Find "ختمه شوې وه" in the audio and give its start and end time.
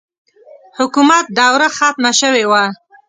1.77-2.63